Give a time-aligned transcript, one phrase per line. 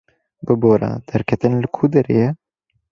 [0.45, 2.27] Bibore, derketin li ku derê ye?